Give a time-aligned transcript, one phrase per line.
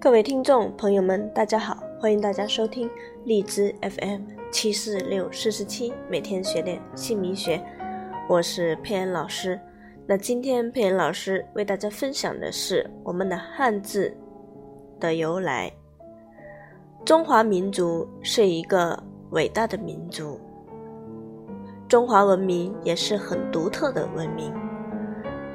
[0.00, 2.88] 各位听众朋友们，大家好，欢迎大家收听
[3.24, 7.62] 荔枝 FM 七四六四十七，每天学点姓名学，
[8.26, 9.60] 我是佩恩老师。
[10.06, 14.16] 那今天佩恩老师为大家分享的是我们的汉字
[14.98, 15.70] 的由来。
[17.04, 18.98] 中华民族是一个
[19.32, 20.40] 伟大的民族，
[21.86, 24.50] 中华文明也是很独特的文明，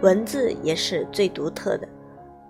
[0.04, 1.88] 文字也是最独特的。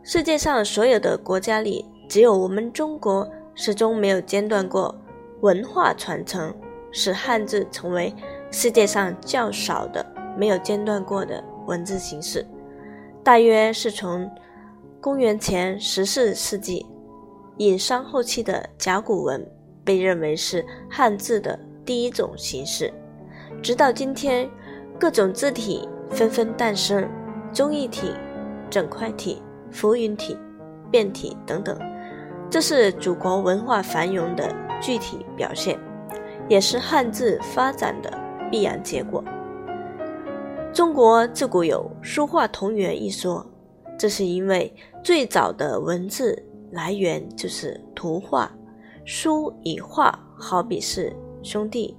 [0.08, 4.94] 世界上所有的国家里，只有我们中国始终没有间断过
[5.41, 6.54] 文化传承，
[6.91, 8.14] 使汉字成为
[8.52, 10.05] 世界上较少的
[10.38, 12.45] 没有间断过的文字形式。
[13.23, 14.30] 大约是从
[15.02, 16.86] 公元前十四世纪，
[17.58, 19.44] 殷商后期的甲骨文
[19.84, 22.94] 被认为是汉字的第一种形式。
[23.59, 24.48] 直到今天，
[25.00, 27.09] 各种字体纷纷诞生，
[27.52, 28.12] 综艺体、
[28.70, 29.42] 整块体。
[29.76, 30.38] 浮云体、
[30.90, 31.78] 变体等等，
[32.50, 35.78] 这是祖国文化繁荣的具体表现，
[36.48, 38.09] 也是汉字发展的
[38.50, 39.22] 必然结果。
[40.72, 43.45] 中国自古有“书画同源”一说，
[44.00, 44.73] 这是因为
[45.04, 48.50] 最早的文字来源就是图画，
[49.04, 51.98] 书与画好比是兄弟，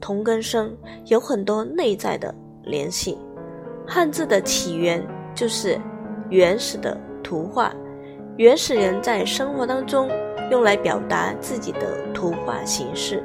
[0.00, 0.74] 同根生，
[1.04, 2.34] 有很多内在的
[2.64, 3.18] 联系。
[3.86, 5.78] 汉字的起源就是
[6.30, 6.98] 原始的。
[7.30, 7.72] 图画，
[8.38, 10.10] 原始人在生活当中
[10.50, 11.80] 用来表达自己的
[12.12, 13.22] 图画形式，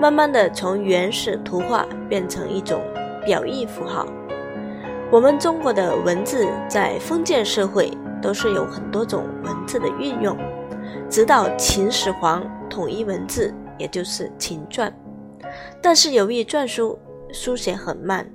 [0.00, 2.82] 慢慢的从原始图画变成一种
[3.24, 4.04] 表意符号。
[5.12, 10.36] 我们中国的文字在封建社会都是有很多种文字的运用，
[11.08, 14.92] 直到秦始皇统一文字，也就是秦篆。
[15.80, 16.98] 但是由于篆书
[17.30, 18.28] 书写很慢，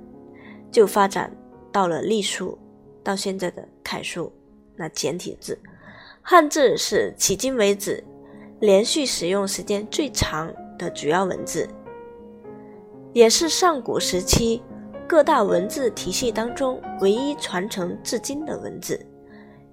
[0.72, 1.30] 就发展
[1.70, 2.58] 到了隶书，
[3.04, 4.32] 到现在的楷书。
[4.80, 5.58] 那简体字，
[6.22, 8.02] 汉字是迄今为止
[8.60, 11.68] 连续使用时间最长的主要文字，
[13.12, 14.62] 也是上古时期
[15.06, 18.98] 各大文字体系当中唯一传承至今的文字。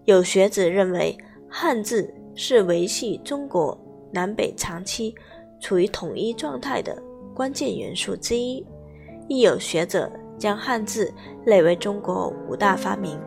[0.03, 1.17] 有学者认为，
[1.49, 3.79] 汉字是维系中国
[4.11, 5.15] 南北长期
[5.61, 7.01] 处于统一状态的
[7.33, 8.65] 关键元素之一。
[9.29, 11.13] 亦有学者将汉字
[11.45, 13.17] 列为中国五大发明。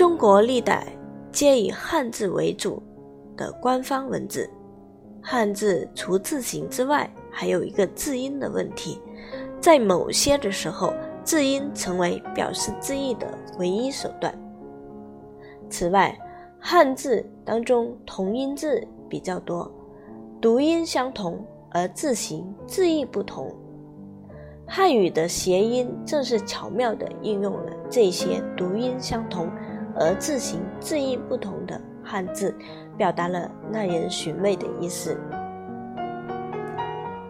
[0.00, 0.86] 中国历代
[1.30, 2.82] 皆以汉字为主
[3.36, 4.48] 的官方文字，
[5.20, 8.98] 汉字除字形之外，还有一个字音的问题，
[9.60, 13.28] 在某些的时候，字音成为表示字义的
[13.58, 14.34] 唯一手段。
[15.68, 16.18] 此外，
[16.58, 19.70] 汉字当中同音字比较多，
[20.40, 23.54] 读音相同而字形字义不同。
[24.66, 29.46] 汉语的谐音正是巧妙地应用了这些读音相同。
[29.96, 32.54] 而字形字义不同的汉字，
[32.96, 35.18] 表达了耐人寻味的意思。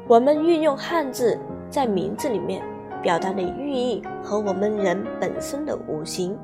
[0.07, 1.39] 我们运用汉字
[1.71, 2.63] 在名字里面
[3.03, 6.37] 表达的寓意，和我们人本身的五行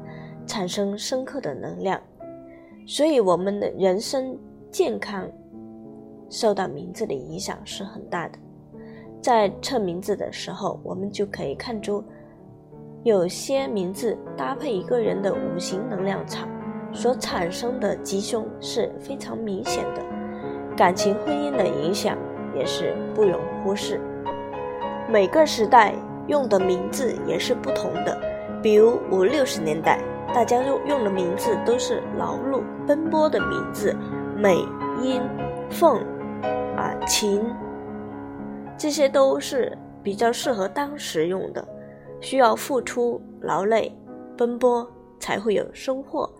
[0.46, 2.00] 产生深刻的能量，
[2.86, 4.38] 所以我们的人生
[4.70, 5.28] 健康
[6.30, 8.38] 受到名字的影响是很大的。
[9.20, 12.02] 在测名字的时候，我们就可以看出。
[13.06, 16.48] 有些名字搭配一个人的五行能量场，
[16.92, 20.02] 所产生的吉凶是非常明显的。
[20.76, 22.18] 感情婚姻的影响
[22.52, 24.00] 也是不容忽视。
[25.08, 25.94] 每个时代
[26.26, 28.20] 用的名字也是不同的，
[28.60, 30.00] 比如五六十年代，
[30.34, 33.94] 大家用用的名字都是劳碌奔波的名字，
[34.36, 34.56] 美、
[35.00, 35.22] 英、
[35.70, 36.00] 凤、
[36.76, 37.40] 啊、琴，
[38.76, 41.64] 这些都是比较适合当时用的。
[42.20, 43.92] 需要付出劳累、
[44.36, 44.88] 奔波
[45.18, 46.30] 才会有收获。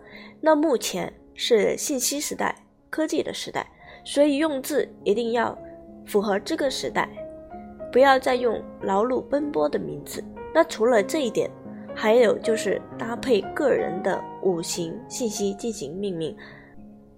[0.41, 2.55] 那目前是信息时代、
[2.89, 3.65] 科技的时代，
[4.03, 5.57] 所以用字一定要
[6.05, 7.09] 符合这个时代，
[7.91, 10.23] 不要再用劳碌奔波的名字。
[10.53, 11.49] 那除了这一点，
[11.95, 16.35] 还有就是搭配个人的五行信息进行命名，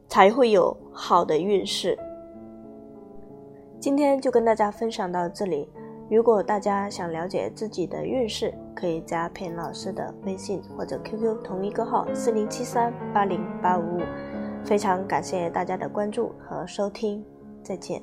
[0.08, 1.98] 才会有好的运势。
[3.80, 5.70] 今天就跟大家分享到这里。
[6.10, 14.02] 如果大家想了解自己的运势，可以加片老师的微信或者 QQ 同一个号四零七三八零八五五。
[14.64, 17.24] 非常感谢大家的关注和收听，
[17.62, 18.02] 再见。